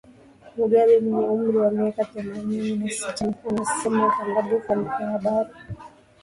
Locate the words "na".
2.79-2.87